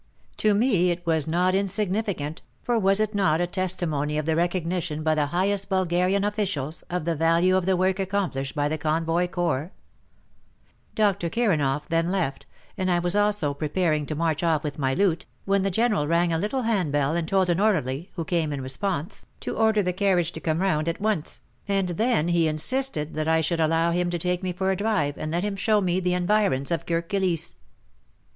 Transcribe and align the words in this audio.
To 0.37 0.55
me 0.55 0.89
it 0.89 1.05
was 1.05 1.27
not 1.27 1.53
insignificant, 1.53 2.41
for 2.63 2.79
was 2.79 2.99
it 2.99 3.13
not 3.13 3.39
a 3.39 3.45
testimony 3.45 4.17
of 4.17 4.25
the 4.25 4.35
recognition 4.35 5.03
by 5.03 5.13
the 5.13 5.27
highest 5.27 5.69
Bulgarian 5.69 6.23
officials, 6.23 6.81
of 6.89 7.05
the 7.05 7.15
value 7.15 7.55
of 7.55 7.67
the 7.67 7.77
work 7.77 7.99
accomplished 7.99 8.55
by 8.55 8.67
the 8.67 8.79
Convoy 8.79 9.27
Corps? 9.27 9.73
Dr. 10.95 11.29
Kiranoff 11.29 11.87
then 11.87 12.09
left, 12.11 12.47
and 12.79 12.89
I 12.89 12.97
was 12.97 13.15
also 13.15 13.53
pre 13.53 13.67
paring 13.67 14.07
to 14.07 14.15
march 14.15 14.41
off 14.41 14.63
with 14.63 14.79
my 14.79 14.95
loot, 14.95 15.27
when 15.45 15.61
the 15.61 15.69
General 15.69 16.07
rang 16.07 16.33
a 16.33 16.39
little 16.39 16.63
hand 16.63 16.91
bell 16.91 17.15
and 17.15 17.27
told 17.27 17.51
an 17.51 17.59
orderly, 17.59 18.09
who 18.15 18.25
came 18.25 18.51
in 18.51 18.59
response, 18.59 19.27
to 19.41 19.55
order 19.55 19.83
the 19.83 19.91
158 19.91 20.03
WAR 20.03 20.09
AND 20.09 20.17
WOMEN 20.17 20.25
carriage 20.25 20.31
to 20.31 20.39
come 20.39 20.61
round 20.61 20.89
at 20.89 20.99
once, 20.99 21.41
and 21.67 21.89
then 21.99 22.27
he 22.29 22.47
insisted 22.47 23.13
that 23.13 23.27
I 23.27 23.41
should 23.41 23.59
allow 23.59 23.91
him 23.91 24.09
to 24.09 24.17
take 24.17 24.41
me 24.41 24.51
for 24.51 24.71
a 24.71 24.75
drive 24.75 25.19
and 25.19 25.31
let 25.31 25.43
him 25.43 25.55
show 25.55 25.79
me 25.79 25.99
the 25.99 26.15
environs 26.15 26.71
of 26.71 26.87
Kirk 26.87 27.07
Kilisse. 27.09 27.53